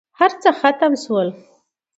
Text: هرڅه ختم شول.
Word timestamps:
هرڅه 0.19 0.49
ختم 0.59 0.91
شول. 1.03 1.27